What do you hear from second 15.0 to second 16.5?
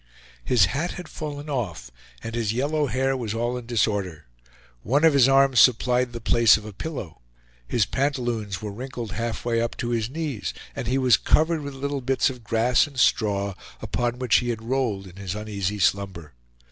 in his uneasy slumber.